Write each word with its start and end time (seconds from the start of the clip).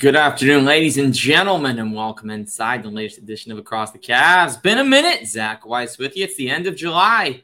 Good 0.00 0.16
afternoon, 0.16 0.64
ladies 0.64 0.96
and 0.96 1.12
gentlemen, 1.12 1.78
and 1.78 1.94
welcome 1.94 2.30
inside 2.30 2.82
the 2.82 2.88
latest 2.88 3.18
edition 3.18 3.52
of 3.52 3.58
Across 3.58 3.90
the 3.90 3.98
Cavs. 3.98 4.62
Been 4.62 4.78
a 4.78 4.84
minute. 4.84 5.28
Zach 5.28 5.66
Weiss 5.66 5.98
with 5.98 6.16
you. 6.16 6.24
It's 6.24 6.36
the 6.36 6.48
end 6.48 6.66
of 6.66 6.74
July. 6.74 7.42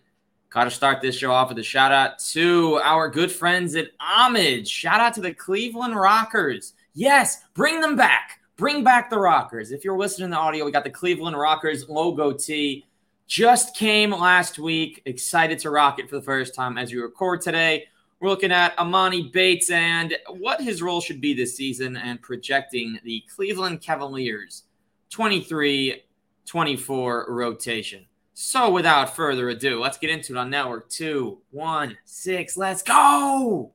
Got 0.48 0.64
to 0.64 0.70
start 0.70 1.02
this 1.02 1.18
show 1.18 1.32
off 1.32 1.50
with 1.50 1.58
a 1.58 1.62
shout 1.62 1.92
out 1.92 2.18
to 2.30 2.80
our 2.82 3.10
good 3.10 3.30
friends 3.30 3.76
at 3.76 3.88
Homage. 4.00 4.66
Shout 4.66 5.00
out 5.00 5.12
to 5.16 5.20
the 5.20 5.34
Cleveland 5.34 5.96
Rockers. 5.96 6.72
Yes, 6.94 7.42
bring 7.52 7.82
them 7.82 7.94
back. 7.94 8.40
Bring 8.56 8.82
back 8.82 9.10
the 9.10 9.18
Rockers. 9.18 9.70
If 9.70 9.84
you're 9.84 9.98
listening 9.98 10.30
to 10.30 10.36
the 10.36 10.40
audio, 10.40 10.64
we 10.64 10.72
got 10.72 10.84
the 10.84 10.88
Cleveland 10.88 11.36
Rockers 11.36 11.86
logo 11.90 12.32
tee. 12.32 12.86
Just 13.26 13.76
came 13.76 14.12
last 14.12 14.58
week. 14.58 15.02
Excited 15.04 15.58
to 15.58 15.68
rock 15.68 15.98
it 15.98 16.08
for 16.08 16.16
the 16.16 16.22
first 16.22 16.54
time 16.54 16.78
as 16.78 16.90
we 16.90 17.00
record 17.00 17.42
today. 17.42 17.84
We're 18.18 18.30
looking 18.30 18.50
at 18.50 18.74
Emoni 18.78 19.30
Bates 19.30 19.68
and 19.68 20.16
what 20.30 20.62
his 20.62 20.80
role 20.80 21.02
should 21.02 21.20
be 21.20 21.34
this 21.34 21.54
season 21.54 21.98
and 21.98 22.22
projecting 22.22 22.98
the 23.04 23.22
Cleveland 23.34 23.82
Cavaliers 23.82 24.62
23 25.10 26.02
24 26.46 27.26
rotation. 27.28 28.06
So, 28.32 28.70
without 28.70 29.14
further 29.14 29.50
ado, 29.50 29.82
let's 29.82 29.98
get 29.98 30.08
into 30.08 30.32
it 30.32 30.38
on 30.38 30.48
Network 30.48 30.88
two, 30.88 31.42
one, 31.50 31.98
six. 32.06 32.56
Let's 32.56 32.82
go! 32.82 33.72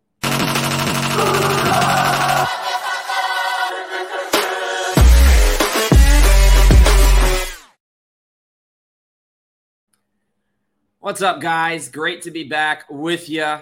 What's 11.00 11.22
up, 11.22 11.42
guys? 11.42 11.90
Great 11.90 12.24
to 12.24 12.32
be 12.32 12.44
back 12.44 12.86
with 12.90 13.30
you 13.30 13.58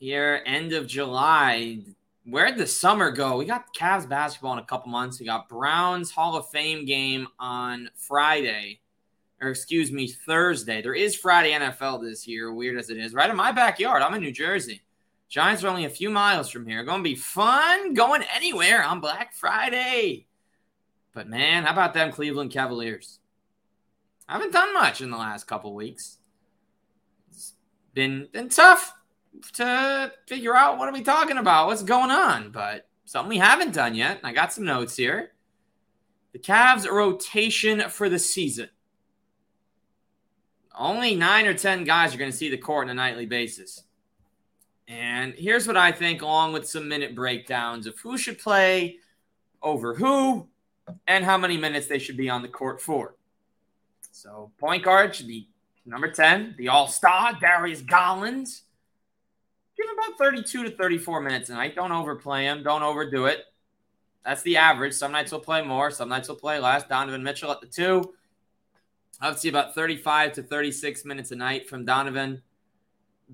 here, 0.00 0.42
end 0.46 0.72
of 0.72 0.86
July. 0.86 1.78
Where'd 2.24 2.56
the 2.56 2.66
summer 2.66 3.10
go? 3.10 3.36
We 3.36 3.44
got 3.44 3.74
Cavs 3.74 4.08
basketball 4.08 4.54
in 4.54 4.58
a 4.58 4.64
couple 4.64 4.90
months. 4.90 5.20
We 5.20 5.26
got 5.26 5.48
Browns 5.48 6.10
Hall 6.10 6.36
of 6.36 6.48
Fame 6.48 6.86
game 6.86 7.28
on 7.38 7.90
Friday, 7.94 8.80
or 9.42 9.50
excuse 9.50 9.92
me, 9.92 10.08
Thursday. 10.08 10.80
There 10.80 10.94
is 10.94 11.14
Friday 11.14 11.52
NFL 11.52 12.02
this 12.02 12.26
year, 12.26 12.52
weird 12.52 12.78
as 12.78 12.88
it 12.88 12.96
is, 12.96 13.12
right 13.12 13.28
in 13.28 13.36
my 13.36 13.52
backyard. 13.52 14.02
I'm 14.02 14.14
in 14.14 14.22
New 14.22 14.32
Jersey. 14.32 14.82
Giants 15.28 15.62
are 15.62 15.68
only 15.68 15.84
a 15.84 15.90
few 15.90 16.08
miles 16.08 16.48
from 16.48 16.66
here. 16.66 16.82
Going 16.82 17.00
to 17.00 17.08
be 17.08 17.14
fun 17.14 17.92
going 17.92 18.24
anywhere 18.34 18.82
on 18.82 19.00
Black 19.00 19.34
Friday. 19.34 20.26
But 21.12 21.28
man, 21.28 21.64
how 21.64 21.72
about 21.72 21.92
them 21.92 22.10
Cleveland 22.10 22.52
Cavaliers? 22.52 23.18
I 24.26 24.32
haven't 24.32 24.52
done 24.52 24.72
much 24.72 25.02
in 25.02 25.10
the 25.10 25.18
last 25.18 25.46
couple 25.46 25.74
weeks. 25.74 26.18
It's 27.30 27.54
been, 27.92 28.28
been 28.32 28.48
tough 28.48 28.94
to 29.54 30.12
figure 30.26 30.56
out 30.56 30.78
what 30.78 30.88
are 30.88 30.92
we 30.92 31.02
talking 31.02 31.38
about, 31.38 31.66
what's 31.66 31.82
going 31.82 32.10
on. 32.10 32.50
But 32.50 32.88
something 33.04 33.28
we 33.28 33.38
haven't 33.38 33.74
done 33.74 33.94
yet. 33.94 34.20
I 34.22 34.32
got 34.32 34.52
some 34.52 34.64
notes 34.64 34.96
here. 34.96 35.32
The 36.32 36.38
Cavs 36.38 36.88
rotation 36.88 37.88
for 37.88 38.08
the 38.08 38.18
season. 38.18 38.68
Only 40.74 41.16
nine 41.16 41.46
or 41.46 41.54
ten 41.54 41.84
guys 41.84 42.14
are 42.14 42.18
going 42.18 42.30
to 42.30 42.36
see 42.36 42.48
the 42.48 42.56
court 42.56 42.86
on 42.86 42.90
a 42.90 42.94
nightly 42.94 43.26
basis. 43.26 43.82
And 44.86 45.34
here's 45.34 45.66
what 45.66 45.76
I 45.76 45.92
think, 45.92 46.22
along 46.22 46.52
with 46.52 46.68
some 46.68 46.88
minute 46.88 47.14
breakdowns 47.14 47.86
of 47.86 47.98
who 47.98 48.16
should 48.16 48.38
play 48.38 48.96
over 49.62 49.94
who 49.94 50.48
and 51.06 51.24
how 51.24 51.36
many 51.36 51.56
minutes 51.56 51.86
they 51.86 51.98
should 51.98 52.16
be 52.16 52.30
on 52.30 52.42
the 52.42 52.48
court 52.48 52.80
for. 52.80 53.14
So, 54.12 54.50
point 54.58 54.84
guard 54.84 55.14
should 55.14 55.28
be 55.28 55.48
number 55.86 56.10
10, 56.10 56.54
the 56.58 56.68
all 56.68 56.88
star, 56.88 57.34
Darius 57.40 57.82
Garland 57.82 58.48
about 60.06 60.18
32 60.18 60.64
to 60.64 60.70
34 60.70 61.20
minutes 61.20 61.50
a 61.50 61.54
night. 61.54 61.74
Don't 61.74 61.92
overplay 61.92 62.44
him. 62.44 62.62
Don't 62.62 62.82
overdo 62.82 63.26
it. 63.26 63.44
That's 64.24 64.42
the 64.42 64.56
average. 64.56 64.92
Some 64.92 65.12
nights 65.12 65.30
he'll 65.30 65.40
play 65.40 65.62
more. 65.62 65.90
Some 65.90 66.08
nights 66.08 66.28
he'll 66.28 66.36
play 66.36 66.58
less. 66.58 66.84
Donovan 66.84 67.22
Mitchell 67.22 67.50
at 67.50 67.60
the 67.60 67.66
two. 67.66 68.14
See 69.36 69.48
about 69.48 69.74
35 69.74 70.32
to 70.32 70.42
36 70.42 71.04
minutes 71.04 71.30
a 71.30 71.36
night 71.36 71.68
from 71.68 71.84
Donovan. 71.84 72.42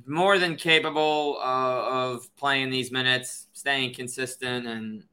More 0.06 0.38
than 0.38 0.56
capable 0.56 1.38
uh, 1.40 1.88
of 1.88 2.34
playing 2.36 2.70
these 2.70 2.90
minutes, 2.90 3.46
staying 3.52 3.94
consistent, 3.94 4.66
and 4.66 5.04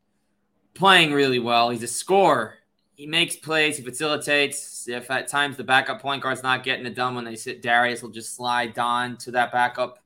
playing 0.74 1.14
really 1.14 1.40
well. 1.40 1.70
He's 1.70 1.84
a 1.84 1.88
scorer. 1.88 2.56
He 2.96 3.08
makes 3.08 3.36
plays. 3.36 3.78
He 3.78 3.84
facilitates. 3.84 4.88
If 4.88 5.10
at 5.10 5.28
times 5.28 5.58
the 5.58 5.64
backup 5.64 6.02
point 6.02 6.22
guard's 6.22 6.44
not 6.44 6.64
getting 6.64 6.86
it 6.86 6.96
done 6.96 7.16
when 7.16 7.24
they 7.24 7.36
sit 7.36 7.62
Darius, 7.62 8.02
will 8.02 8.10
just 8.10 8.36
slide 8.36 8.74
Don 8.74 9.16
to 9.18 9.32
that 9.32 9.52
backup 9.52 10.03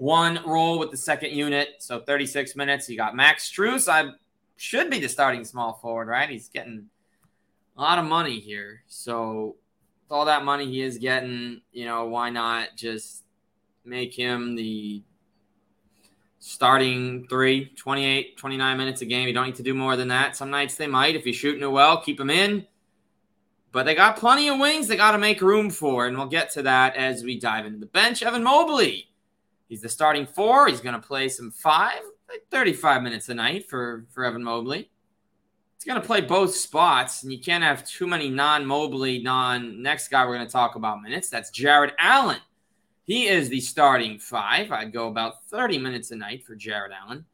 one 0.00 0.40
role 0.46 0.78
with 0.78 0.90
the 0.90 0.96
second 0.96 1.32
unit. 1.32 1.74
So 1.78 2.00
36 2.00 2.56
minutes. 2.56 2.88
You 2.88 2.96
got 2.96 3.14
Max 3.14 3.52
Strus. 3.52 3.86
I 3.86 4.10
should 4.56 4.88
be 4.88 4.98
the 4.98 5.08
starting 5.08 5.44
small 5.44 5.74
forward, 5.74 6.08
right? 6.08 6.28
He's 6.28 6.48
getting 6.48 6.86
a 7.76 7.80
lot 7.82 7.98
of 7.98 8.06
money 8.06 8.40
here. 8.40 8.82
So 8.86 9.56
with 10.02 10.12
all 10.12 10.24
that 10.24 10.42
money 10.42 10.64
he 10.64 10.80
is 10.80 10.96
getting, 10.96 11.60
you 11.70 11.84
know, 11.84 12.06
why 12.06 12.30
not 12.30 12.68
just 12.76 13.24
make 13.84 14.14
him 14.14 14.54
the 14.56 15.02
starting 16.38 17.26
three, 17.28 17.66
28, 17.76 18.38
29 18.38 18.78
minutes 18.78 19.02
a 19.02 19.04
game. 19.04 19.28
You 19.28 19.34
don't 19.34 19.46
need 19.46 19.56
to 19.56 19.62
do 19.62 19.74
more 19.74 19.96
than 19.96 20.08
that. 20.08 20.34
Some 20.34 20.48
nights 20.48 20.76
they 20.76 20.86
might. 20.86 21.14
If 21.14 21.26
you're 21.26 21.34
shooting 21.34 21.62
it 21.62 21.70
well, 21.70 22.00
keep 22.00 22.18
him 22.18 22.30
in. 22.30 22.66
But 23.70 23.84
they 23.84 23.94
got 23.94 24.16
plenty 24.16 24.48
of 24.48 24.58
wings 24.58 24.88
they 24.88 24.96
got 24.96 25.12
to 25.12 25.18
make 25.18 25.42
room 25.42 25.68
for. 25.68 26.06
And 26.06 26.16
we'll 26.16 26.26
get 26.26 26.50
to 26.52 26.62
that 26.62 26.96
as 26.96 27.22
we 27.22 27.38
dive 27.38 27.66
into 27.66 27.80
the 27.80 27.86
bench. 27.86 28.22
Evan 28.22 28.42
Mobley 28.42 29.09
He's 29.70 29.80
the 29.80 29.88
starting 29.88 30.26
four. 30.26 30.66
He's 30.66 30.80
going 30.80 31.00
to 31.00 31.06
play 31.06 31.28
some 31.28 31.52
five, 31.52 32.00
like 32.28 32.42
35 32.50 33.04
minutes 33.04 33.28
a 33.28 33.34
night 33.34 33.70
for, 33.70 34.04
for 34.10 34.24
Evan 34.24 34.42
Mobley. 34.42 34.90
He's 35.76 35.84
going 35.84 36.00
to 36.00 36.06
play 36.06 36.20
both 36.20 36.54
spots, 36.54 37.22
and 37.22 37.32
you 37.32 37.38
can't 37.38 37.62
have 37.62 37.86
too 37.86 38.08
many 38.08 38.28
non 38.28 38.66
Mobley, 38.66 39.22
non 39.22 39.80
next 39.80 40.08
guy 40.08 40.26
we're 40.26 40.34
going 40.34 40.46
to 40.46 40.52
talk 40.52 40.74
about 40.74 41.00
minutes. 41.00 41.30
That's 41.30 41.50
Jarrett 41.50 41.94
Allen. 42.00 42.40
He 43.04 43.28
is 43.28 43.48
the 43.48 43.60
starting 43.60 44.18
five. 44.18 44.72
I'd 44.72 44.92
go 44.92 45.06
about 45.06 45.44
30 45.44 45.78
minutes 45.78 46.10
a 46.10 46.16
night 46.16 46.44
for 46.44 46.56
Jarrett 46.56 46.92
Allen. 46.92 47.24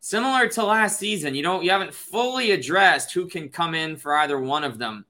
Similar 0.00 0.48
to 0.48 0.64
last 0.64 0.98
season, 0.98 1.34
you 1.34 1.42
don't 1.42 1.62
you 1.62 1.70
haven't 1.70 1.94
fully 1.94 2.52
addressed 2.52 3.12
who 3.12 3.28
can 3.28 3.50
come 3.50 3.74
in 3.74 3.96
for 3.96 4.16
either 4.16 4.40
one 4.40 4.64
of 4.64 4.78
them 4.78 5.04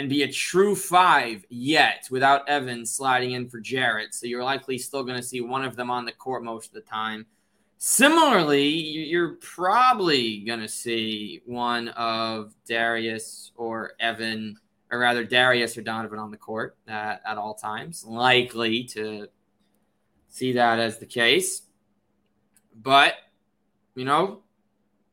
and 0.00 0.08
be 0.08 0.22
a 0.22 0.32
true 0.32 0.74
five 0.74 1.44
yet 1.50 2.08
without 2.10 2.48
Evans 2.48 2.90
sliding 2.90 3.32
in 3.32 3.46
for 3.50 3.60
Jarrett. 3.60 4.14
So 4.14 4.26
you're 4.26 4.42
likely 4.42 4.78
still 4.78 5.04
going 5.04 5.18
to 5.18 5.22
see 5.22 5.42
one 5.42 5.62
of 5.62 5.76
them 5.76 5.90
on 5.90 6.06
the 6.06 6.12
court 6.12 6.42
most 6.42 6.68
of 6.68 6.72
the 6.72 6.80
time. 6.80 7.26
Similarly, 7.76 8.66
you're 8.66 9.34
probably 9.42 10.40
going 10.40 10.60
to 10.60 10.68
see 10.68 11.42
one 11.44 11.88
of 11.88 12.54
Darius 12.66 13.52
or 13.56 13.92
Evan, 14.00 14.56
or 14.90 14.98
rather 14.98 15.22
Darius 15.22 15.76
or 15.76 15.82
Donovan 15.82 16.18
on 16.18 16.30
the 16.30 16.38
court 16.38 16.78
at, 16.88 17.20
at 17.26 17.36
all 17.36 17.54
times. 17.54 18.02
Likely 18.02 18.84
to 18.84 19.28
see 20.28 20.52
that 20.52 20.78
as 20.78 20.96
the 20.96 21.04
case. 21.04 21.62
But, 22.74 23.16
you 23.94 24.06
know, 24.06 24.44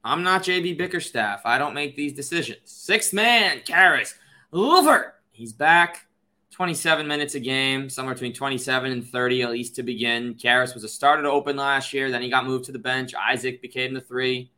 I'm 0.01 0.23
not 0.23 0.43
JB 0.43 0.77
Bickerstaff. 0.77 1.41
I 1.43 1.57
don't 1.57 1.73
make 1.73 1.97
these 1.97 2.13
decisions. 2.13 2.71
Sixth 2.71 3.11
man, 3.11 3.59
Caris 3.65 4.15
LeVert, 4.52 5.16
he's 5.31 5.53
back. 5.53 6.08
27 6.52 7.08
minutes 7.08 7.35
a 7.35 7.40
game, 7.40 7.88
somewhere 7.88 8.16
between 8.16 8.34
27 8.34 8.91
and 8.91 9.08
30 9.08 9.44
at 9.44 9.52
least 9.52 9.75
to 9.75 9.84
begin. 9.84 10.34
Caris 10.34 10.74
was 10.74 10.84
a 10.84 10.88
starter 10.90 11.22
to 11.22 11.30
open 11.30 11.56
last 11.56 11.94
year. 11.94 12.09
Then 12.09 12.24
he 12.24 12.31
got 12.31 12.47
moved 12.47 12.66
to 12.66 12.72
the 12.72 12.80
bench. 12.80 13.13
Isaac 13.13 13.62
became 13.62 13.94
the 13.94 14.02
three. 14.02 14.50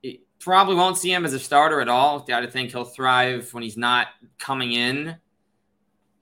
He 0.00 0.20
probably 0.38 0.76
won't 0.76 0.96
see 0.96 1.12
him 1.12 1.24
as 1.24 1.32
a 1.32 1.40
starter 1.40 1.80
at 1.80 1.88
all. 1.88 2.24
I 2.32 2.46
think 2.46 2.70
he'll 2.70 2.84
thrive 2.84 3.52
when 3.52 3.64
he's 3.64 3.76
not 3.76 4.08
coming 4.38 4.72
in 4.72 5.16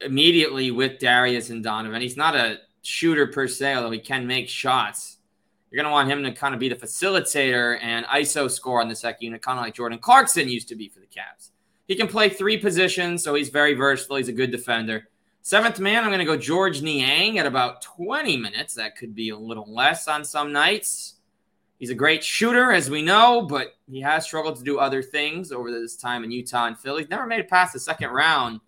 immediately 0.00 0.70
with 0.70 0.98
Darius 0.98 1.50
and 1.50 1.62
Donovan. 1.62 2.00
He's 2.00 2.16
not 2.16 2.34
a 2.34 2.60
shooter 2.80 3.26
per 3.26 3.46
se, 3.46 3.74
although 3.74 3.90
he 3.90 3.98
can 3.98 4.26
make 4.26 4.48
shots. 4.48 5.18
You're 5.70 5.82
going 5.82 5.90
to 5.90 5.92
want 5.92 6.10
him 6.10 6.22
to 6.24 6.32
kind 6.32 6.54
of 6.54 6.60
be 6.60 6.70
the 6.70 6.76
facilitator 6.76 7.78
and 7.82 8.06
ISO 8.06 8.50
score 8.50 8.80
on 8.80 8.88
the 8.88 8.96
second 8.96 9.24
unit, 9.26 9.42
kind 9.42 9.58
of 9.58 9.64
like 9.64 9.74
Jordan 9.74 9.98
Clarkson 9.98 10.48
used 10.48 10.68
to 10.68 10.74
be 10.74 10.88
for 10.88 11.00
the 11.00 11.06
Cavs. 11.06 11.50
He 11.92 11.98
can 11.98 12.08
play 12.08 12.30
three 12.30 12.56
positions, 12.56 13.22
so 13.22 13.34
he's 13.34 13.50
very 13.50 13.74
versatile. 13.74 14.16
He's 14.16 14.28
a 14.28 14.32
good 14.32 14.50
defender. 14.50 15.10
Seventh 15.42 15.78
man, 15.78 16.04
I'm 16.04 16.08
going 16.08 16.20
to 16.20 16.24
go 16.24 16.38
George 16.38 16.80
Niang 16.80 17.38
at 17.38 17.44
about 17.44 17.82
20 17.82 18.34
minutes. 18.38 18.72
That 18.76 18.96
could 18.96 19.14
be 19.14 19.28
a 19.28 19.36
little 19.36 19.70
less 19.70 20.08
on 20.08 20.24
some 20.24 20.52
nights. 20.52 21.16
He's 21.78 21.90
a 21.90 21.94
great 21.94 22.24
shooter, 22.24 22.72
as 22.72 22.88
we 22.88 23.02
know, 23.02 23.42
but 23.42 23.74
he 23.90 24.00
has 24.00 24.24
struggled 24.24 24.56
to 24.56 24.64
do 24.64 24.78
other 24.78 25.02
things 25.02 25.52
over 25.52 25.70
this 25.70 25.94
time 25.94 26.24
in 26.24 26.30
Utah 26.30 26.64
and 26.64 26.78
Philly. 26.78 27.02
He's 27.02 27.10
never 27.10 27.26
made 27.26 27.40
it 27.40 27.50
past 27.50 27.74
the 27.74 27.78
second 27.78 28.08
round, 28.08 28.60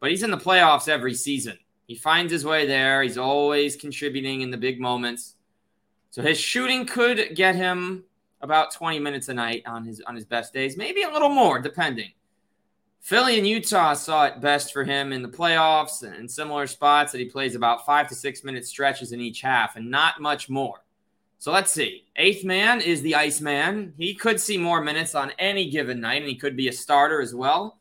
but 0.00 0.08
he's 0.08 0.22
in 0.22 0.30
the 0.30 0.38
playoffs 0.38 0.88
every 0.88 1.12
season. 1.12 1.58
He 1.86 1.96
finds 1.96 2.32
his 2.32 2.46
way 2.46 2.66
there. 2.66 3.02
He's 3.02 3.18
always 3.18 3.76
contributing 3.76 4.40
in 4.40 4.50
the 4.50 4.56
big 4.56 4.80
moments. 4.80 5.34
So 6.08 6.22
his 6.22 6.40
shooting 6.40 6.86
could 6.86 7.36
get 7.36 7.56
him 7.56 8.04
about 8.40 8.72
20 8.72 9.00
minutes 9.00 9.28
a 9.28 9.34
night 9.34 9.64
on 9.66 9.84
his 9.84 10.00
on 10.06 10.14
his 10.14 10.24
best 10.24 10.54
days, 10.54 10.78
maybe 10.78 11.02
a 11.02 11.10
little 11.10 11.28
more, 11.28 11.58
depending. 11.58 12.12
Philly 13.00 13.38
and 13.38 13.46
Utah 13.46 13.94
saw 13.94 14.26
it 14.26 14.40
best 14.40 14.72
for 14.72 14.84
him 14.84 15.12
in 15.12 15.22
the 15.22 15.28
playoffs 15.28 16.02
and 16.02 16.30
similar 16.30 16.66
spots 16.66 17.12
that 17.12 17.18
he 17.18 17.24
plays 17.24 17.54
about 17.54 17.86
five 17.86 18.08
to 18.08 18.14
six 18.14 18.44
minute 18.44 18.66
stretches 18.66 19.12
in 19.12 19.20
each 19.20 19.40
half 19.40 19.76
and 19.76 19.90
not 19.90 20.20
much 20.20 20.50
more. 20.50 20.84
So 21.38 21.52
let's 21.52 21.70
see. 21.70 22.04
Eighth 22.16 22.44
man 22.44 22.80
is 22.80 23.00
the 23.00 23.14
Iceman. 23.14 23.94
He 23.96 24.12
could 24.12 24.40
see 24.40 24.58
more 24.58 24.82
minutes 24.82 25.14
on 25.14 25.30
any 25.38 25.70
given 25.70 26.00
night, 26.00 26.20
and 26.20 26.28
he 26.28 26.34
could 26.34 26.56
be 26.56 26.68
a 26.68 26.72
starter 26.72 27.20
as 27.20 27.34
well 27.34 27.78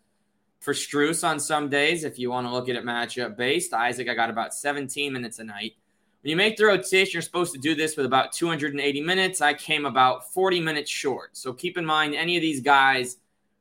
for 0.59 0.73
Strus 0.73 1.27
on 1.27 1.39
some 1.39 1.67
days 1.67 2.03
if 2.03 2.19
you 2.19 2.29
want 2.29 2.45
to 2.45 2.53
look 2.53 2.69
at 2.69 2.75
it 2.75 2.85
matchup 2.85 3.35
based. 3.35 3.73
Isaac, 3.73 4.09
I 4.09 4.13
got 4.13 4.29
about 4.29 4.53
17 4.53 5.11
minutes 5.11 5.39
a 5.39 5.43
night. 5.43 5.73
When 6.21 6.29
you 6.29 6.35
make 6.35 6.57
the 6.57 6.65
rotation, 6.65 7.13
you're 7.13 7.21
supposed 7.21 7.53
to 7.53 7.59
do 7.59 7.73
this 7.73 7.97
with 7.97 8.05
about 8.05 8.31
280 8.31 9.01
minutes. 9.01 9.41
I 9.41 9.53
came 9.53 9.85
about 9.85 10.31
40 10.33 10.59
minutes 10.59 10.91
short. 10.91 11.35
So 11.37 11.53
keep 11.53 11.77
in 11.77 11.85
mind, 11.85 12.15
any 12.15 12.35
of 12.35 12.41
these 12.41 12.61
guys 12.61 13.17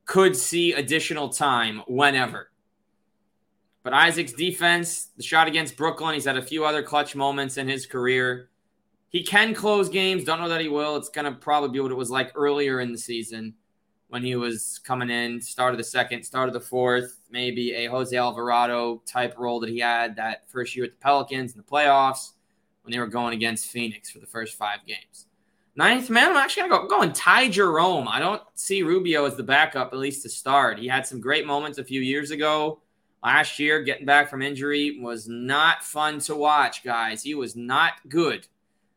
could 0.07 0.37
see 0.37 0.73
additional 0.73 1.29
time 1.29 1.83
whenever. 1.87 2.51
But 3.83 3.93
Isaac's 3.93 4.33
defense, 4.33 5.09
the 5.17 5.23
shot 5.23 5.47
against 5.47 5.77
Brooklyn, 5.77 6.15
he's 6.15 6.25
had 6.25 6.37
a 6.37 6.43
few 6.43 6.65
other 6.65 6.83
clutch 6.83 7.15
moments 7.15 7.57
in 7.57 7.69
his 7.69 7.87
career. 7.87 8.49
He 9.11 9.23
can 9.23 9.55
close 9.55 9.89
games. 9.89 10.25
Don't 10.25 10.41
know 10.41 10.49
that 10.49 10.61
he 10.61 10.69
will. 10.69 10.97
It's 10.97 11.09
going 11.09 11.33
to 11.33 11.39
probably 11.39 11.71
be 11.71 11.81
what 11.81 11.93
it 11.93 11.97
was 11.97 12.11
like 12.11 12.33
earlier 12.35 12.81
in 12.81 12.91
the 12.91 12.99
season 12.99 13.55
when 14.09 14.23
he 14.23 14.37
was 14.37 14.81
coming 14.85 15.11
in, 15.11 15.41
start 15.41 15.73
of 15.73 15.79
the 15.79 15.85
second, 15.85 16.23
start 16.23 16.49
of 16.49 16.55
the 16.55 16.61
fourth, 16.61 17.21
maybe 17.31 17.73
a 17.73 17.87
Jose 17.87 18.17
Alvarado 18.17 19.03
type 19.05 19.35
role 19.37 19.59
that 19.61 19.71
he 19.71 19.81
had 19.81 20.17
that 20.17 20.49
first 20.49 20.77
year 20.77 20.85
at 20.85 20.93
the 20.93 20.99
Pelicans 20.99 21.53
in 21.53 21.59
the 21.59 21.65
playoffs 21.65 22.33
when 22.83 22.93
they 22.93 22.99
were 22.99 23.09
going 23.09 23.35
against 23.35 23.67
Phoenix 23.67 24.11
for 24.11 24.21
the 24.21 24.27
first 24.27 24.57
five 24.57 24.79
games. 24.87 25.27
Ninth 25.77 26.09
man, 26.09 26.31
I'm 26.31 26.37
actually 26.37 26.69
gonna 26.69 26.83
go 26.83 26.89
going 26.89 27.13
Ty 27.13 27.51
Jerome. 27.51 28.09
I 28.09 28.19
don't 28.19 28.43
see 28.55 28.83
Rubio 28.83 29.27
as 29.27 29.37
the 29.37 29.43
backup, 29.43 29.93
at 29.93 29.99
least 29.99 30.23
to 30.23 30.31
start. 30.31 30.79
He 30.79 30.89
had 30.89 31.07
some 31.07 31.21
great 31.21 31.47
moments 31.47 31.77
a 31.77 31.85
few 31.85 32.01
years 32.01 32.31
ago. 32.31 32.81
Last 33.23 33.59
year, 33.59 33.83
getting 33.83 34.07
back 34.07 34.31
from 34.31 34.41
injury 34.41 34.99
was 35.01 35.29
not 35.29 35.85
fun 35.85 36.19
to 36.21 36.35
watch, 36.35 36.83
guys. 36.83 37.23
He 37.23 37.35
was 37.35 37.57
not 37.57 37.93
good. 38.09 38.47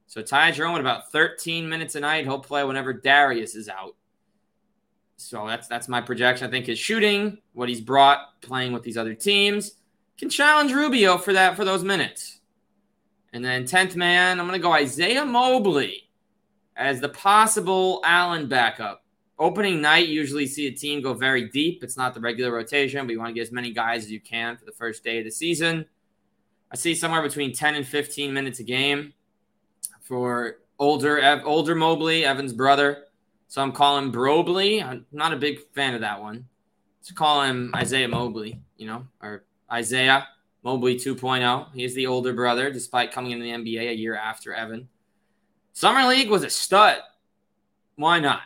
So 0.08 0.22
Ty 0.22 0.52
Jerome 0.52 0.76
at 0.76 0.82
about 0.82 1.12
13 1.12 1.68
minutes 1.68 1.96
a 1.96 2.00
night. 2.00 2.26
He'll 2.26 2.40
play 2.40 2.64
whenever 2.64 2.94
Darius 2.94 3.56
is 3.56 3.68
out. 3.68 3.96
So 5.18 5.46
that's 5.48 5.68
that's 5.68 5.90
my 5.90 6.00
projection. 6.00 6.48
I 6.48 6.52
think 6.52 6.66
his 6.66 6.80
shooting, 6.80 7.40
what 7.52 7.68
he's 7.68 7.82
brought 7.82 8.42
playing 8.42 8.72
with 8.72 8.84
these 8.84 8.98
other 8.98 9.14
teams, 9.14 9.74
can 10.18 10.30
challenge 10.30 10.72
Rubio 10.72 11.18
for 11.18 11.34
that 11.34 11.58
for 11.58 11.66
those 11.66 11.84
minutes. 11.84 12.40
And 13.34 13.44
then 13.44 13.66
10th 13.66 13.96
man, 13.96 14.40
I'm 14.40 14.48
going 14.48 14.60
to 14.60 14.64
go 14.64 14.72
Isaiah 14.72 15.26
Mobley 15.26 16.09
as 16.80 17.02
the 17.02 17.10
possible 17.10 18.02
Allen 18.06 18.48
backup. 18.48 19.04
Opening 19.38 19.82
night, 19.82 20.08
usually 20.08 20.48
see 20.48 20.68
a 20.68 20.72
team 20.72 21.02
go 21.02 21.14
very 21.14 21.50
deep. 21.50 21.84
It's 21.84 21.98
not 21.98 22.14
the 22.14 22.20
regular 22.20 22.52
rotation, 22.52 23.06
but 23.06 23.14
you 23.14 23.20
want 23.20 23.30
to 23.30 23.34
get 23.34 23.42
as 23.42 23.52
many 23.52 23.72
guys 23.72 24.06
as 24.06 24.12
you 24.12 24.20
can 24.20 24.58
for 24.58 24.66
the 24.66 24.72
first 24.72 25.04
day 25.04 25.20
of 25.20 25.26
the 25.26 25.32
season. 25.32 25.86
I 26.72 26.76
see 26.76 26.96
somewhere 26.96 27.22
between 27.22 27.54
10 27.54 27.76
and 27.76 27.88
15 27.88 28.34
minutes 28.34 28.60
a 28.60 28.64
game 28.64 29.14
for 30.02 30.58
older 30.78 31.42
older 31.46 31.76
Mobley, 31.76 32.26
Evan's 32.26 32.54
brother. 32.54 33.06
So 33.48 33.62
I'm 33.62 33.72
calling 33.72 34.12
Brobley. 34.12 34.84
I'm 34.84 35.06
not 35.12 35.34
a 35.34 35.38
big 35.38 35.60
fan 35.74 35.96
of 35.96 36.02
that 36.02 36.22
one. 36.22 36.48
Let's 37.00 37.12
call 37.12 37.42
him 37.44 37.72
Isaiah 37.76 38.08
Mobley, 38.08 38.62
you 38.78 38.88
know, 38.88 39.08
or 39.22 39.44
Isaiah 39.72 40.28
Mobley 40.64 40.96
2.0. 40.96 41.74
He 41.74 41.84
is 41.84 41.96
the 41.96 42.08
older 42.08 42.34
brother, 42.34 42.72
despite 42.72 43.12
coming 43.12 43.32
into 43.32 43.44
the 43.44 43.52
NBA 43.52 43.90
a 43.90 43.96
year 43.96 44.16
after 44.16 44.54
Evan. 44.54 44.90
Summer 45.80 46.06
League 46.10 46.30
was 46.30 46.44
a 46.44 46.50
stud. 46.50 46.98
Why 47.96 48.20
not? 48.20 48.42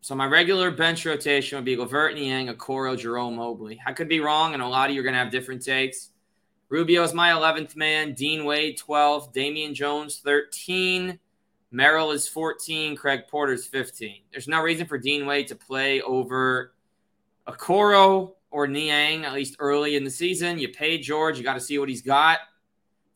So 0.00 0.14
my 0.14 0.24
regular 0.24 0.70
bench 0.70 1.04
rotation 1.04 1.58
would 1.58 1.64
be 1.66 1.76
LeVert, 1.76 2.14
Niang, 2.14 2.46
Okoro, 2.46 2.98
Jerome, 2.98 3.36
Mobley. 3.36 3.78
I 3.86 3.92
could 3.92 4.08
be 4.08 4.20
wrong, 4.20 4.54
and 4.54 4.62
a 4.62 4.66
lot 4.66 4.88
of 4.88 4.94
you 4.94 5.02
are 5.02 5.04
going 5.04 5.12
to 5.12 5.18
have 5.18 5.30
different 5.30 5.62
takes. 5.62 6.12
Rubio 6.70 7.02
is 7.02 7.12
my 7.12 7.32
11th 7.32 7.76
man. 7.76 8.14
Dean 8.14 8.46
Wade, 8.46 8.78
12. 8.78 9.30
Damian 9.34 9.74
Jones, 9.74 10.20
13. 10.24 11.18
Merrill 11.70 12.12
is 12.12 12.26
14. 12.28 12.96
Craig 12.96 13.24
Porter's 13.30 13.66
15. 13.66 14.22
There's 14.32 14.48
no 14.48 14.62
reason 14.62 14.86
for 14.86 14.96
Dean 14.96 15.26
Wade 15.26 15.48
to 15.48 15.54
play 15.54 16.00
over 16.00 16.72
Okoro 17.46 18.36
or 18.50 18.66
Niang, 18.66 19.26
at 19.26 19.34
least 19.34 19.56
early 19.58 19.96
in 19.96 20.04
the 20.04 20.10
season. 20.10 20.58
You 20.58 20.70
paid 20.70 21.02
George. 21.02 21.36
You 21.36 21.44
got 21.44 21.54
to 21.54 21.60
see 21.60 21.78
what 21.78 21.90
he's 21.90 22.00
got. 22.00 22.38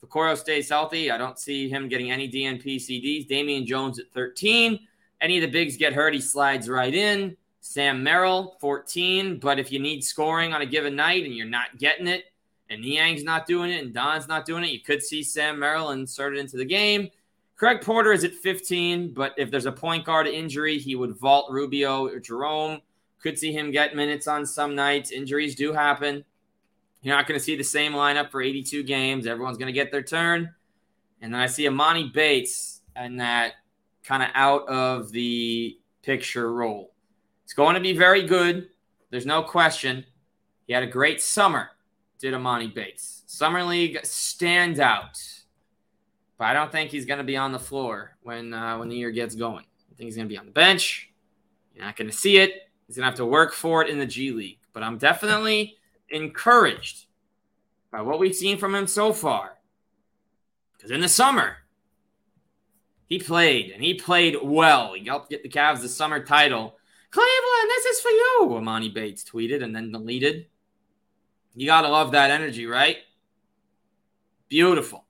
If 0.00 0.08
Okoro 0.08 0.36
stays 0.36 0.68
healthy, 0.68 1.10
I 1.10 1.18
don't 1.18 1.38
see 1.38 1.68
him 1.68 1.88
getting 1.88 2.10
any 2.10 2.30
DNP 2.30 2.76
CDs. 2.76 3.26
Damian 3.26 3.66
Jones 3.66 3.98
at 3.98 4.12
13. 4.12 4.78
Any 5.20 5.38
of 5.38 5.42
the 5.42 5.50
bigs 5.50 5.76
get 5.76 5.92
hurt, 5.92 6.14
he 6.14 6.20
slides 6.20 6.68
right 6.68 6.94
in. 6.94 7.36
Sam 7.60 8.02
Merrill, 8.02 8.56
14. 8.60 9.38
But 9.38 9.58
if 9.58 9.72
you 9.72 9.80
need 9.80 10.04
scoring 10.04 10.52
on 10.52 10.62
a 10.62 10.66
given 10.66 10.94
night 10.94 11.24
and 11.24 11.34
you're 11.34 11.46
not 11.46 11.78
getting 11.78 12.06
it, 12.06 12.26
and 12.70 12.82
Niang's 12.82 13.24
not 13.24 13.46
doing 13.46 13.70
it, 13.70 13.82
and 13.82 13.92
Don's 13.92 14.28
not 14.28 14.44
doing 14.44 14.62
it, 14.62 14.70
you 14.70 14.80
could 14.80 15.02
see 15.02 15.22
Sam 15.22 15.58
Merrill 15.58 15.90
inserted 15.90 16.38
into 16.38 16.56
the 16.56 16.64
game. 16.64 17.08
Craig 17.56 17.80
Porter 17.80 18.12
is 18.12 18.22
at 18.22 18.34
15, 18.34 19.12
but 19.14 19.34
if 19.36 19.50
there's 19.50 19.66
a 19.66 19.72
point 19.72 20.04
guard 20.04 20.28
injury, 20.28 20.78
he 20.78 20.94
would 20.94 21.18
vault 21.18 21.50
Rubio 21.50 22.06
or 22.06 22.20
Jerome. 22.20 22.80
Could 23.20 23.36
see 23.36 23.52
him 23.52 23.72
get 23.72 23.96
minutes 23.96 24.28
on 24.28 24.46
some 24.46 24.76
nights. 24.76 25.10
Injuries 25.10 25.56
do 25.56 25.72
happen. 25.72 26.24
You're 27.02 27.16
not 27.16 27.26
going 27.26 27.38
to 27.38 27.44
see 27.44 27.56
the 27.56 27.64
same 27.64 27.92
lineup 27.92 28.30
for 28.30 28.42
82 28.42 28.82
games. 28.82 29.26
Everyone's 29.26 29.58
going 29.58 29.66
to 29.68 29.72
get 29.72 29.92
their 29.92 30.02
turn. 30.02 30.52
And 31.20 31.32
then 31.32 31.40
I 31.40 31.46
see 31.46 31.64
Emoni 31.64 32.12
Bates 32.12 32.80
and 32.96 33.20
that 33.20 33.54
kind 34.04 34.22
of 34.22 34.30
out 34.34 34.68
of 34.68 35.10
the 35.12 35.78
picture 36.02 36.52
role. 36.52 36.92
It's 37.44 37.54
going 37.54 37.74
to 37.74 37.80
be 37.80 37.96
very 37.96 38.26
good. 38.26 38.68
There's 39.10 39.26
no 39.26 39.42
question. 39.42 40.04
He 40.66 40.72
had 40.72 40.82
a 40.82 40.88
great 40.88 41.22
summer, 41.22 41.70
did 42.18 42.34
Emoni 42.34 42.74
Bates. 42.74 43.22
Summer 43.26 43.62
League 43.62 43.98
standout 44.02 45.38
but 46.38 46.46
I 46.46 46.54
don't 46.54 46.70
think 46.70 46.90
he's 46.90 47.04
going 47.04 47.18
to 47.18 47.24
be 47.24 47.36
on 47.36 47.52
the 47.52 47.58
floor 47.58 48.16
when 48.22 48.54
uh, 48.54 48.78
when 48.78 48.88
the 48.88 48.96
year 48.96 49.10
gets 49.10 49.34
going. 49.34 49.64
I 49.92 49.94
think 49.96 50.06
he's 50.06 50.16
going 50.16 50.28
to 50.28 50.32
be 50.32 50.38
on 50.38 50.46
the 50.46 50.52
bench. 50.52 51.10
You're 51.74 51.84
not 51.84 51.96
going 51.96 52.08
to 52.08 52.16
see 52.16 52.38
it. 52.38 52.70
He's 52.86 52.96
going 52.96 53.02
to 53.02 53.10
have 53.10 53.16
to 53.16 53.26
work 53.26 53.52
for 53.52 53.82
it 53.82 53.90
in 53.90 53.98
the 53.98 54.06
G 54.06 54.30
League. 54.30 54.60
But 54.72 54.84
I'm 54.84 54.96
definitely 54.96 55.76
encouraged 56.10 57.06
by 57.90 58.02
what 58.02 58.19
we've 58.19 58.34
seen 58.34 58.58
from 58.58 58.75
him 58.75 58.87
so 58.87 59.12
far. 59.12 59.58
Because 60.76 60.90
in 60.90 61.00
the 61.00 61.08
summer, 61.08 61.56
he 63.06 63.19
played 63.19 63.70
and 63.70 63.82
he 63.82 63.94
played 63.94 64.37
well. 64.43 64.94
He 64.94 65.05
helped 65.05 65.31
get 65.31 65.43
the 65.43 65.49
Cavs 65.49 65.81
the 65.81 65.88
summer 65.88 66.25
title. 66.25 66.76
Cleveland, 67.10 67.70
this 67.70 67.84
is 67.87 68.00
for 68.00 68.10
you, 68.10 68.49
Emoni 68.52 68.93
Bates 68.93 69.25
tweeted 69.25 69.62
and 69.62 69.75
then 69.75 69.93
deleted. 69.93 70.46
You 71.55 71.66
got 71.66 71.81
to 71.81 71.88
love 71.88 72.12
that 72.12 72.31
energy, 72.31 72.66
right? 72.66 72.99
Beautiful. 74.49 75.04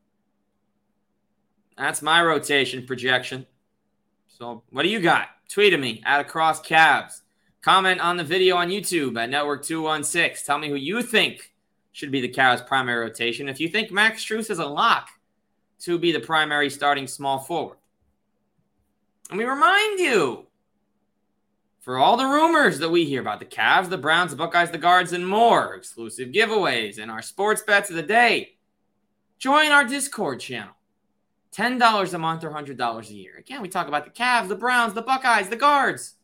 That's 1.77 2.01
my 2.01 2.23
rotation 2.23 2.87
projection. 2.87 3.47
So, 4.29 4.62
what 4.71 4.85
do 4.85 4.89
you 4.89 5.01
got? 5.01 5.29
Tweet 5.49 5.73
at 5.73 5.81
me 5.81 6.03
at 6.06 6.21
Across 6.21 6.62
Cavs. 6.62 7.21
Comment 7.62 8.00
on 8.00 8.16
the 8.16 8.25
video 8.25 8.56
on 8.56 8.69
YouTube 8.69 9.20
at 9.20 9.31
Network 9.31 9.65
216. 9.65 10.46
Tell 10.46 10.58
me 10.58 10.69
who 10.69 10.77
you 10.77 11.03
think 11.03 11.53
should 11.93 12.12
be 12.12 12.20
the 12.20 12.29
Cavs' 12.29 12.67
primary 12.67 13.00
rotation. 13.00 13.48
If 13.48 13.58
you 13.58 13.69
think 13.69 13.91
Max 13.91 14.24
Strus 14.24 14.50
is 14.50 14.60
a 14.60 14.67
lock 14.67 15.08
to 15.81 15.98
be 15.98 16.12
the 16.12 16.20
primary 16.20 16.70
starting 16.70 17.06
small 17.06 17.38
forward. 17.38 17.79
And 19.31 19.38
we 19.38 19.44
remind 19.44 19.98
you 19.98 20.46
for 21.81 21.98
all 21.98 22.17
the 22.17 22.27
rumors 22.27 22.79
that 22.79 22.91
we 22.91 23.05
hear 23.05 23.20
about 23.20 23.41
the 23.41 23.46
Cavs, 23.46 23.88
the 23.88 23.98
Browns, 23.98 24.31
the 24.31 24.36
Buckeyes, 24.36 24.70
the 24.70 24.79
Guards, 24.79 25.12
and 25.12 25.27
more, 25.27 25.74
exclusive 25.74 26.29
giveaways, 26.29 26.98
and 26.98 27.10
our 27.10 27.22
sports 27.22 27.62
bets 27.62 27.91
of 27.91 27.96
the 27.96 28.03
day, 28.03 28.56
join 29.38 29.70
our 29.70 29.84
Discord 29.84 30.41
channel. 30.41 30.74
$10 31.56 32.15
a 32.15 32.19
month 32.19 32.44
or 32.44 32.50
$100 32.50 33.10
a 33.10 33.15
year. 33.15 33.36
Again, 33.38 33.62
we 33.62 33.69
talk 33.69 33.88
about 33.88 34.05
the 34.05 34.10
Cavs, 34.10 34.48
the 34.48 34.55
Browns, 34.55 34.94
the 34.94 35.03
Buckeyes, 35.03 35.48
the 35.48 35.56
guards. 35.56 36.15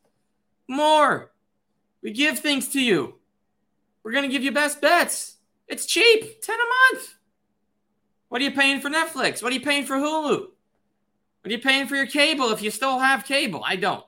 More. 0.68 1.33
We 2.02 2.12
give 2.12 2.38
things 2.38 2.68
to 2.68 2.80
you. 2.80 3.14
We're 4.02 4.12
going 4.12 4.25
to 4.25 4.30
give 4.30 4.42
you 4.42 4.52
best 4.52 4.80
bets. 4.80 5.37
It's 5.66 5.87
cheap, 5.87 6.42
10 6.42 6.54
a 6.54 6.94
month. 6.97 7.14
What 8.28 8.40
are 8.40 8.44
you 8.44 8.50
paying 8.50 8.80
for 8.80 8.90
Netflix? 8.90 9.42
What 9.42 9.52
are 9.52 9.54
you 9.54 9.61
paying 9.61 9.87
for 9.87 9.97
Hulu? 9.97 10.30
What 10.30 11.50
are 11.50 11.50
you 11.50 11.59
paying 11.59 11.87
for 11.87 11.97
your 11.97 12.06
cable 12.06 12.50
if 12.50 12.62
you 12.62 12.71
still 12.71 12.99
have 12.99 13.25
cable? 13.25 13.62
I 13.64 13.76
don't. 13.76 14.04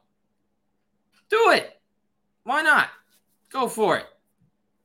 Do 1.31 1.51
it. 1.51 1.81
Why 2.45 2.63
not? 2.63 2.89
Go 3.51 3.69
for 3.69 3.97
it. 3.99 4.07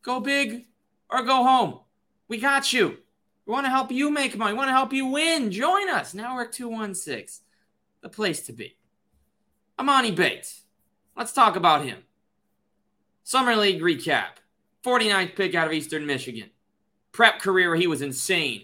Go 0.02 0.20
big 0.20 0.66
or 1.10 1.24
go 1.24 1.44
home. 1.44 1.80
We 2.28 2.38
got 2.38 2.72
you. 2.72 2.98
We 3.46 3.54
want 3.54 3.66
to 3.66 3.72
help 3.72 3.92
you 3.92 4.10
make 4.10 4.38
money. 4.38 4.54
We 4.54 4.58
want 4.58 4.70
to 4.70 4.74
help 4.74 4.94
you 4.94 5.08
win. 5.08 5.52
Join 5.52 5.90
us. 5.90 6.14
Network 6.14 6.52
216, 6.52 7.44
the 8.02 8.10
place 8.10 8.42
to 8.44 8.54
be. 8.54 8.78
Emoni 9.80 10.16
Bates. 10.16 10.61
Let's 11.16 11.34
talk 11.34 11.56
about 11.56 11.86
him. 11.86 12.04
Summer 13.24 13.56
League 13.56 13.82
recap 13.82 14.40
49th 14.84 15.36
pick 15.36 15.56
out 15.56 15.68
of 15.68 15.74
Eastern 15.74 16.06
Michigan. 16.06 16.50
Prep 17.12 17.40
career, 17.40 17.76
he 17.76 17.88
was 17.88 18.02
insane. 18.02 18.64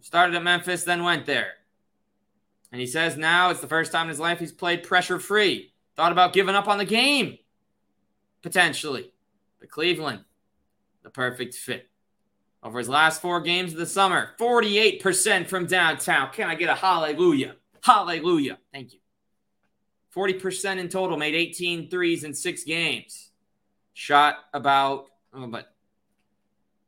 Started 0.00 0.34
at 0.34 0.42
Memphis, 0.42 0.84
then 0.84 1.02
went 1.02 1.26
there. 1.26 1.52
And 2.72 2.80
he 2.80 2.86
says 2.86 3.16
now 3.16 3.50
it's 3.50 3.60
the 3.60 3.68
first 3.68 3.92
time 3.92 4.04
in 4.04 4.08
his 4.08 4.20
life 4.20 4.40
he's 4.40 4.52
played 4.52 4.82
pressure 4.82 5.18
free. 5.18 5.72
Thought 5.96 6.12
about 6.12 6.32
giving 6.32 6.56
up 6.56 6.66
on 6.66 6.78
the 6.78 6.84
game, 6.84 7.38
potentially. 8.42 9.12
But 9.60 9.70
Cleveland, 9.70 10.24
the 11.02 11.10
perfect 11.10 11.54
fit. 11.54 11.88
Over 12.62 12.78
his 12.78 12.88
last 12.88 13.22
four 13.22 13.40
games 13.40 13.72
of 13.72 13.78
the 13.78 13.86
summer, 13.86 14.30
48% 14.40 15.46
from 15.46 15.66
downtown. 15.66 16.30
Can 16.32 16.48
I 16.48 16.54
get 16.54 16.70
a 16.70 16.74
hallelujah? 16.74 17.56
Hallelujah. 17.82 18.58
Thank 18.72 18.94
you. 18.94 18.98
40% 20.14 20.78
in 20.78 20.88
total, 20.88 21.16
made 21.16 21.34
18 21.34 21.90
threes 21.90 22.24
in 22.24 22.34
six 22.34 22.64
games. 22.64 23.30
Shot 23.94 24.36
about, 24.52 25.10
oh, 25.32 25.46
but 25.46 25.74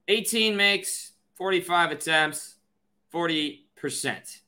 18 0.08 0.56
makes, 0.56 1.12
45 1.34 1.90
attempts, 1.92 2.56
40%. 3.12 4.40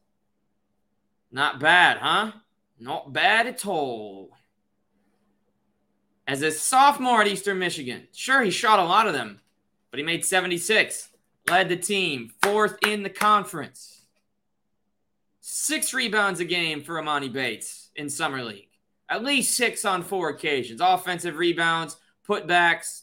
Not 1.30 1.60
bad, 1.60 1.98
huh? 1.98 2.32
Not 2.78 3.12
bad 3.12 3.46
at 3.46 3.66
all. 3.66 4.30
As 6.26 6.42
a 6.42 6.50
sophomore 6.50 7.22
at 7.22 7.26
Eastern 7.28 7.58
Michigan, 7.58 8.06
sure, 8.12 8.42
he 8.42 8.50
shot 8.50 8.78
a 8.78 8.84
lot 8.84 9.06
of 9.06 9.14
them, 9.14 9.40
but 9.90 9.98
he 9.98 10.04
made 10.04 10.24
76, 10.24 11.08
led 11.48 11.68
the 11.68 11.76
team, 11.76 12.32
fourth 12.42 12.78
in 12.86 13.02
the 13.02 13.10
conference. 13.10 14.02
Six 15.40 15.94
rebounds 15.94 16.40
a 16.40 16.44
game 16.44 16.82
for 16.82 17.00
Emoni 17.00 17.32
Bates 17.32 17.87
in 17.98 18.08
Summer 18.08 18.42
League. 18.42 18.70
At 19.10 19.24
least 19.24 19.56
six 19.56 19.84
on 19.84 20.02
four 20.02 20.30
occasions. 20.30 20.80
Offensive 20.80 21.36
rebounds, 21.36 21.96
putbacks, 22.26 23.02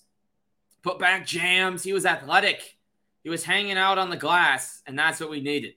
putback 0.84 1.26
jams. 1.26 1.84
He 1.84 1.94
was 1.94 2.06
athletic. 2.06 2.78
He 3.24 3.30
was 3.30 3.44
hanging 3.44 3.78
out 3.78 3.98
on 3.98 4.10
the 4.10 4.18
glass, 4.18 4.82
and 4.88 4.98
that's 4.98 5.20
what 5.20 5.30
we 5.30 5.42
needed. 5.42 5.74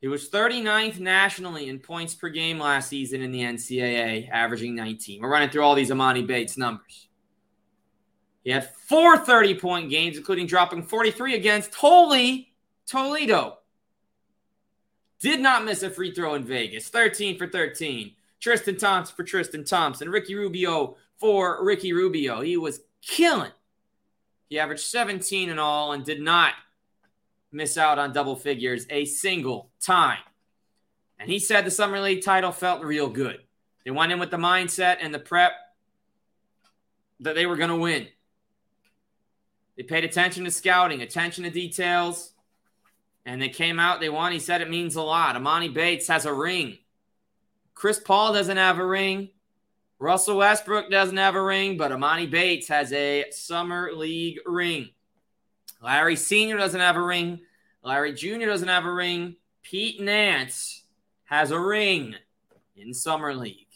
He 0.00 0.06
was 0.06 0.30
39th 0.30 1.00
nationally 1.00 1.68
in 1.68 1.80
points 1.80 2.14
per 2.14 2.28
game 2.28 2.60
last 2.60 2.88
season 2.88 3.20
in 3.20 3.32
the 3.32 3.40
NCAA, 3.40 4.30
averaging 4.30 4.76
19. 4.76 5.20
We're 5.20 5.28
running 5.28 5.50
through 5.50 5.62
all 5.62 5.74
these 5.74 5.90
Emoni 5.90 6.24
Bates 6.24 6.56
numbers. 6.56 7.08
He 8.44 8.50
had 8.50 8.72
four 8.88 9.18
30 9.18 9.56
point 9.56 9.90
games, 9.90 10.16
including 10.16 10.46
dropping 10.46 10.84
43 10.84 11.34
against 11.34 11.74
Holy 11.74 12.52
Toledo. 12.86 13.58
Did 15.20 15.40
not 15.40 15.64
miss 15.64 15.82
a 15.82 15.90
free 15.90 16.12
throw 16.12 16.34
in 16.34 16.44
Vegas. 16.44 16.88
13 16.88 17.38
for 17.38 17.46
13. 17.46 18.12
Tristan 18.40 18.76
Thompson 18.76 19.16
for 19.16 19.24
Tristan 19.24 19.64
Thompson. 19.64 20.10
Ricky 20.10 20.34
Rubio 20.34 20.96
for 21.16 21.64
Ricky 21.64 21.92
Rubio. 21.92 22.40
He 22.40 22.56
was 22.56 22.80
killing. 23.02 23.50
He 24.48 24.58
averaged 24.58 24.82
17 24.82 25.48
in 25.48 25.58
all 25.58 25.92
and 25.92 26.04
did 26.04 26.20
not 26.20 26.54
miss 27.50 27.76
out 27.76 27.98
on 27.98 28.12
double 28.12 28.36
figures 28.36 28.86
a 28.90 29.04
single 29.04 29.70
time. 29.80 30.18
And 31.18 31.28
he 31.28 31.38
said 31.38 31.64
the 31.64 31.70
Summer 31.70 32.00
League 32.00 32.22
title 32.22 32.52
felt 32.52 32.84
real 32.84 33.08
good. 33.08 33.38
They 33.84 33.90
went 33.90 34.12
in 34.12 34.20
with 34.20 34.30
the 34.30 34.36
mindset 34.36 34.98
and 35.00 35.12
the 35.12 35.18
prep 35.18 35.52
that 37.20 37.34
they 37.34 37.46
were 37.46 37.56
going 37.56 37.70
to 37.70 37.76
win. 37.76 38.06
They 39.76 39.82
paid 39.82 40.04
attention 40.04 40.44
to 40.44 40.50
scouting, 40.50 41.02
attention 41.02 41.44
to 41.44 41.50
details, 41.50 42.32
and 43.28 43.42
they 43.42 43.50
came 43.50 43.78
out, 43.78 44.00
they 44.00 44.08
won. 44.08 44.32
He 44.32 44.38
said 44.38 44.62
it 44.62 44.70
means 44.70 44.96
a 44.96 45.02
lot. 45.02 45.36
Emoni 45.36 45.72
Bates 45.72 46.08
has 46.08 46.24
a 46.24 46.32
ring. 46.32 46.78
Chris 47.74 48.00
Paul 48.00 48.32
doesn't 48.32 48.56
have 48.56 48.78
a 48.78 48.86
ring. 48.86 49.28
Russell 49.98 50.38
Westbrook 50.38 50.90
doesn't 50.90 51.18
have 51.18 51.34
a 51.34 51.42
ring, 51.42 51.76
but 51.76 51.92
Emoni 51.92 52.30
Bates 52.30 52.68
has 52.68 52.90
a 52.90 53.26
Summer 53.30 53.92
League 53.92 54.38
ring. 54.46 54.88
Larry 55.82 56.16
Sr. 56.16 56.56
doesn't 56.56 56.80
have 56.80 56.96
a 56.96 57.02
ring. 57.02 57.40
Larry 57.82 58.14
Jr. 58.14 58.46
doesn't 58.46 58.66
have 58.66 58.86
a 58.86 58.92
ring. 58.92 59.36
Pete 59.62 60.00
Nance 60.00 60.84
has 61.24 61.50
a 61.50 61.60
ring 61.60 62.14
in 62.76 62.94
Summer 62.94 63.34
League. 63.34 63.66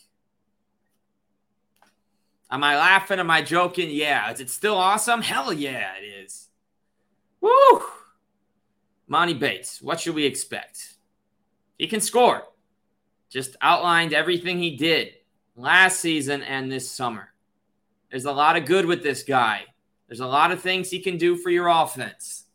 Am 2.50 2.64
I 2.64 2.78
laughing? 2.78 3.18
Am 3.18 3.30
I 3.30 3.42
joking? 3.42 3.90
Yeah. 3.90 4.32
Is 4.32 4.40
it 4.40 4.48
still 4.48 4.78
awesome? 4.78 5.20
Hell 5.20 5.52
yeah, 5.52 5.90
it 6.00 6.24
is. 6.24 6.48
Woo! 7.42 7.82
Monty 9.12 9.34
Bates, 9.34 9.82
what 9.82 10.00
should 10.00 10.14
we 10.14 10.24
expect? 10.24 10.94
He 11.76 11.86
can 11.86 12.00
score. 12.00 12.44
Just 13.28 13.56
outlined 13.60 14.14
everything 14.14 14.58
he 14.58 14.74
did 14.74 15.12
last 15.54 16.00
season 16.00 16.42
and 16.42 16.72
this 16.72 16.90
summer. 16.90 17.28
There's 18.10 18.24
a 18.24 18.32
lot 18.32 18.56
of 18.56 18.64
good 18.64 18.86
with 18.86 19.02
this 19.02 19.22
guy. 19.22 19.64
There's 20.08 20.20
a 20.20 20.26
lot 20.26 20.50
of 20.50 20.62
things 20.62 20.88
he 20.88 21.00
can 21.00 21.18
do 21.18 21.36
for 21.36 21.50
your 21.50 21.68
offense. 21.68 22.46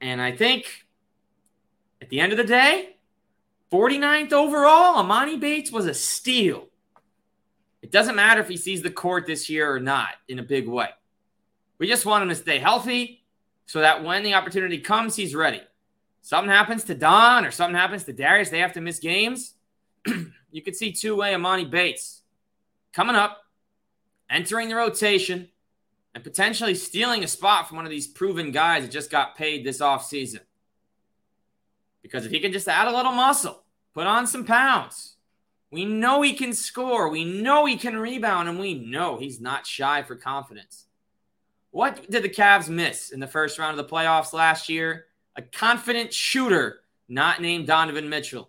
And 0.00 0.20
I 0.20 0.32
think 0.32 0.66
at 2.02 2.08
the 2.08 2.18
end 2.18 2.32
of 2.32 2.38
the 2.38 2.44
day, 2.44 2.96
49th 3.70 4.32
overall, 4.32 5.00
Emoni 5.00 5.38
Bates 5.38 5.70
was 5.70 5.86
a 5.86 5.94
steal. 5.94 6.66
It 7.82 7.92
doesn't 7.92 8.16
matter 8.16 8.40
if 8.40 8.48
he 8.48 8.56
sees 8.56 8.82
the 8.82 8.90
court 8.90 9.28
this 9.28 9.48
year 9.48 9.72
or 9.72 9.78
not 9.78 10.10
in 10.26 10.40
a 10.40 10.42
big 10.42 10.66
way. 10.66 10.88
We 11.78 11.86
just 11.86 12.04
want 12.04 12.24
him 12.24 12.30
to 12.30 12.34
stay 12.34 12.58
healthy 12.58 13.22
so 13.66 13.80
that 13.80 14.02
when 14.02 14.22
the 14.22 14.34
opportunity 14.34 14.78
comes, 14.78 15.16
he's 15.16 15.34
ready. 15.34 15.60
Something 16.22 16.50
happens 16.50 16.84
to 16.84 16.94
Don 16.94 17.44
or 17.44 17.50
something 17.50 17.76
happens 17.76 18.04
to 18.04 18.12
Darius, 18.12 18.50
they 18.50 18.60
have 18.60 18.72
to 18.72 18.80
miss 18.80 18.98
games. 18.98 19.54
you 20.50 20.62
could 20.62 20.76
see 20.76 20.92
two 20.92 21.16
way 21.16 21.32
Emoni 21.32 21.68
Bates 21.68 22.22
coming 22.92 23.16
up, 23.16 23.42
entering 24.30 24.68
the 24.68 24.74
rotation, 24.76 25.48
and 26.14 26.24
potentially 26.24 26.74
stealing 26.74 27.22
a 27.22 27.28
spot 27.28 27.68
from 27.68 27.76
one 27.76 27.84
of 27.84 27.90
these 27.90 28.06
proven 28.06 28.50
guys 28.50 28.82
that 28.82 28.90
just 28.90 29.10
got 29.10 29.36
paid 29.36 29.64
this 29.64 29.80
offseason. 29.80 30.40
Because 32.02 32.24
if 32.24 32.32
he 32.32 32.40
can 32.40 32.52
just 32.52 32.68
add 32.68 32.88
a 32.88 32.96
little 32.96 33.12
muscle, 33.12 33.64
put 33.92 34.06
on 34.06 34.26
some 34.26 34.44
pounds, 34.44 35.16
we 35.70 35.84
know 35.84 36.22
he 36.22 36.32
can 36.32 36.54
score, 36.54 37.08
we 37.08 37.24
know 37.24 37.66
he 37.66 37.76
can 37.76 37.98
rebound, 37.98 38.48
and 38.48 38.58
we 38.58 38.74
know 38.74 39.18
he's 39.18 39.40
not 39.40 39.66
shy 39.66 40.02
for 40.02 40.16
confidence. 40.16 40.85
What 41.76 42.10
did 42.10 42.22
the 42.22 42.30
Cavs 42.30 42.70
miss 42.70 43.10
in 43.10 43.20
the 43.20 43.26
first 43.26 43.58
round 43.58 43.78
of 43.78 43.86
the 43.86 43.94
playoffs 43.94 44.32
last 44.32 44.70
year? 44.70 45.08
A 45.36 45.42
confident 45.42 46.10
shooter 46.10 46.80
not 47.06 47.42
named 47.42 47.66
Donovan 47.66 48.08
Mitchell. 48.08 48.48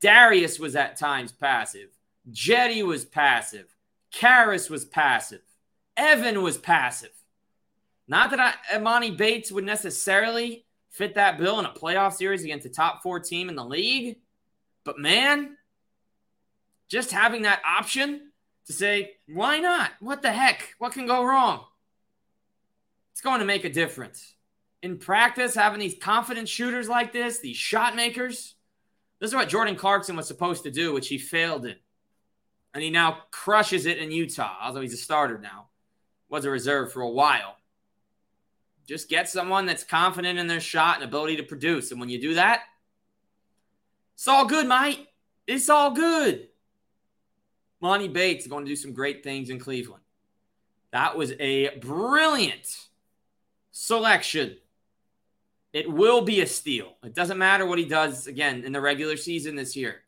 Darius 0.00 0.60
was 0.60 0.76
at 0.76 0.96
times 0.96 1.32
passive. 1.32 1.88
Jetty 2.30 2.84
was 2.84 3.04
passive. 3.04 3.74
Caris 4.12 4.70
was 4.70 4.84
passive. 4.84 5.40
Evan 5.96 6.40
was 6.40 6.56
passive. 6.56 7.10
Not 8.06 8.30
that 8.30 8.38
I, 8.38 8.54
Emoni 8.72 9.16
Bates 9.16 9.50
would 9.50 9.64
necessarily 9.64 10.64
fit 10.88 11.16
that 11.16 11.38
bill 11.38 11.58
in 11.58 11.64
a 11.64 11.72
playoff 11.72 12.12
series 12.12 12.44
against 12.44 12.66
a 12.66 12.70
top 12.70 13.02
four 13.02 13.18
team 13.18 13.48
in 13.48 13.56
the 13.56 13.64
league, 13.64 14.18
but 14.84 15.00
man, 15.00 15.56
just 16.88 17.10
having 17.10 17.42
that 17.42 17.60
option 17.66 18.30
to 18.66 18.72
say, 18.72 19.14
why 19.26 19.58
not? 19.58 19.90
What 19.98 20.22
the 20.22 20.30
heck? 20.30 20.76
What 20.78 20.92
can 20.92 21.08
go 21.08 21.24
wrong? 21.24 21.64
It's 23.12 23.20
going 23.20 23.40
to 23.40 23.46
make 23.46 23.64
a 23.64 23.70
difference. 23.70 24.34
In 24.82 24.98
practice, 24.98 25.54
having 25.54 25.78
these 25.80 25.96
confident 26.00 26.48
shooters 26.48 26.88
like 26.88 27.12
this, 27.12 27.38
these 27.38 27.56
shot 27.56 27.94
makers, 27.94 28.56
this 29.20 29.30
is 29.30 29.34
what 29.34 29.48
Jordan 29.48 29.76
Clarkson 29.76 30.16
was 30.16 30.26
supposed 30.26 30.64
to 30.64 30.70
do, 30.70 30.92
which 30.92 31.08
he 31.08 31.18
failed 31.18 31.64
in. 31.64 31.76
And 32.74 32.82
he 32.82 32.90
now 32.90 33.18
crushes 33.30 33.86
it 33.86 33.98
in 33.98 34.10
Utah, 34.10 34.56
although 34.62 34.80
he's 34.80 34.94
a 34.94 34.96
starter 34.96 35.38
now 35.38 35.68
was 36.32 36.46
a 36.46 36.50
reserve 36.50 36.90
for 36.90 37.02
a 37.02 37.10
while. 37.10 37.56
Just 38.88 39.10
get 39.10 39.28
someone 39.28 39.66
that's 39.66 39.84
confident 39.84 40.38
in 40.38 40.46
their 40.46 40.60
shot 40.60 40.96
and 40.96 41.04
ability 41.04 41.36
to 41.36 41.42
produce. 41.42 41.90
And 41.90 42.00
when 42.00 42.08
you 42.08 42.20
do 42.20 42.34
that, 42.34 42.62
it's 44.14 44.26
all 44.26 44.46
good, 44.46 44.66
mate. 44.66 45.06
It's 45.46 45.68
all 45.68 45.90
good. 45.90 46.48
Monty 47.82 48.08
Bates 48.08 48.46
is 48.46 48.50
going 48.50 48.64
to 48.64 48.70
do 48.70 48.76
some 48.76 48.94
great 48.94 49.22
things 49.22 49.50
in 49.50 49.58
Cleveland. 49.58 50.02
That 50.90 51.16
was 51.16 51.32
a 51.38 51.76
brilliant 51.78 52.66
selection. 53.72 54.56
It 55.72 55.90
will 55.90 56.22
be 56.22 56.40
a 56.40 56.46
steal. 56.46 56.92
It 57.02 57.14
doesn't 57.14 57.38
matter 57.38 57.66
what 57.66 57.78
he 57.78 57.86
does 57.86 58.26
again 58.26 58.62
in 58.64 58.72
the 58.72 58.80
regular 58.80 59.16
season 59.16 59.56
this 59.56 59.74
year. 59.74 60.02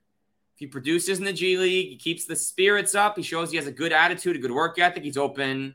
If 0.54 0.60
he 0.60 0.66
produces 0.66 1.18
in 1.18 1.24
the 1.24 1.32
G 1.32 1.58
League, 1.58 1.88
he 1.88 1.96
keeps 1.96 2.26
the 2.26 2.36
spirits 2.36 2.94
up, 2.94 3.16
he 3.16 3.22
shows 3.22 3.50
he 3.50 3.56
has 3.56 3.66
a 3.66 3.72
good 3.72 3.92
attitude, 3.92 4.36
a 4.36 4.38
good 4.38 4.52
work 4.52 4.78
ethic, 4.78 5.02
he's 5.02 5.16
open 5.16 5.74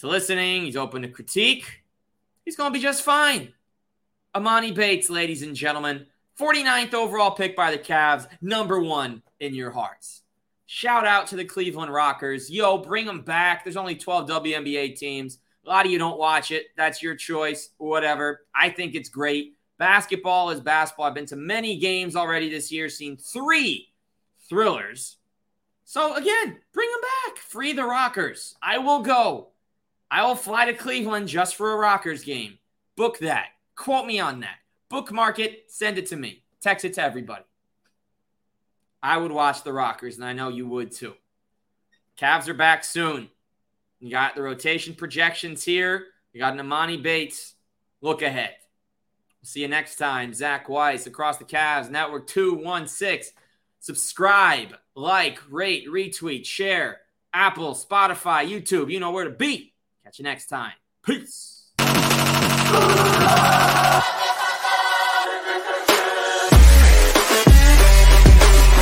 to 0.00 0.08
listening. 0.08 0.64
He's 0.64 0.76
open 0.76 1.02
to 1.02 1.08
critique. 1.08 1.82
He's 2.44 2.56
going 2.56 2.72
to 2.72 2.78
be 2.78 2.82
just 2.82 3.04
fine. 3.04 3.52
Emoni 4.34 4.74
Bates, 4.74 5.10
ladies 5.10 5.42
and 5.42 5.54
gentlemen, 5.54 6.06
49th 6.38 6.94
overall 6.94 7.32
pick 7.32 7.54
by 7.54 7.70
the 7.70 7.78
Cavs, 7.78 8.26
number 8.40 8.80
one 8.80 9.22
in 9.40 9.54
your 9.54 9.70
hearts. 9.70 10.22
Shout 10.66 11.06
out 11.06 11.26
to 11.28 11.36
the 11.36 11.44
Cleveland 11.44 11.92
Rockers. 11.92 12.50
Yo, 12.50 12.78
bring 12.78 13.04
them 13.04 13.22
back. 13.22 13.62
There's 13.62 13.76
only 13.76 13.96
12 13.96 14.28
WNBA 14.28 14.96
teams. 14.96 15.38
A 15.70 15.72
lot 15.72 15.86
of 15.86 15.92
you 15.92 15.98
don't 15.98 16.18
watch 16.18 16.50
it. 16.50 16.66
That's 16.76 17.00
your 17.00 17.14
choice, 17.14 17.70
whatever. 17.78 18.44
I 18.52 18.70
think 18.70 18.96
it's 18.96 19.08
great. 19.08 19.54
Basketball 19.78 20.50
is 20.50 20.60
basketball. 20.60 21.06
I've 21.06 21.14
been 21.14 21.26
to 21.26 21.36
many 21.36 21.78
games 21.78 22.16
already 22.16 22.50
this 22.50 22.72
year, 22.72 22.88
seen 22.88 23.16
three 23.16 23.92
thrillers. 24.48 25.18
So, 25.84 26.16
again, 26.16 26.56
bring 26.72 26.90
them 26.90 27.00
back. 27.00 27.38
Free 27.38 27.72
the 27.72 27.84
Rockers. 27.84 28.56
I 28.60 28.78
will 28.78 29.02
go. 29.02 29.50
I 30.10 30.26
will 30.26 30.34
fly 30.34 30.64
to 30.66 30.72
Cleveland 30.72 31.28
just 31.28 31.54
for 31.54 31.70
a 31.70 31.76
Rockers 31.76 32.24
game. 32.24 32.58
Book 32.96 33.18
that. 33.20 33.46
Quote 33.76 34.06
me 34.06 34.18
on 34.18 34.40
that. 34.40 34.56
Bookmark 34.88 35.38
it. 35.38 35.70
Send 35.70 35.98
it 35.98 36.06
to 36.06 36.16
me. 36.16 36.42
Text 36.60 36.84
it 36.84 36.94
to 36.94 37.02
everybody. 37.02 37.44
I 39.04 39.18
would 39.18 39.30
watch 39.30 39.62
the 39.62 39.72
Rockers, 39.72 40.16
and 40.16 40.24
I 40.24 40.32
know 40.32 40.48
you 40.48 40.66
would 40.66 40.90
too. 40.90 41.14
Cavs 42.18 42.48
are 42.48 42.54
back 42.54 42.82
soon. 42.82 43.30
You 44.00 44.10
got 44.10 44.34
the 44.34 44.42
rotation 44.42 44.94
projections 44.94 45.62
here. 45.62 46.06
You 46.32 46.40
got 46.40 46.54
Emoni 46.54 47.02
Bates. 47.02 47.54
Look 48.00 48.22
ahead. 48.22 48.56
See 49.42 49.60
you 49.60 49.68
next 49.68 49.96
time. 49.96 50.32
Zach 50.32 50.68
Weiss 50.68 51.06
across 51.06 51.36
the 51.36 51.44
Cavs 51.44 51.90
Network 51.90 52.26
216. 52.26 53.34
Subscribe, 53.78 54.76
like, 54.94 55.38
rate, 55.50 55.86
retweet, 55.88 56.44
share. 56.44 57.00
Apple, 57.32 57.74
Spotify, 57.74 58.48
YouTube. 58.48 58.90
You 58.90 59.00
know 59.00 59.10
where 59.12 59.24
to 59.24 59.30
be. 59.30 59.72
Catch 60.04 60.18
you 60.18 60.24
next 60.24 60.46
time. 60.46 60.72
Peace. 61.04 61.70